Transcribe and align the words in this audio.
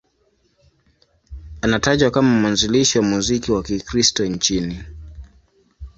Anatajwa 1.61 2.11
kama 2.11 2.39
mwanzilishi 2.39 2.97
wa 2.99 3.03
muziki 3.05 3.51
wa 3.51 3.63
Kikristo 3.63 4.25
nchini. 4.25 4.83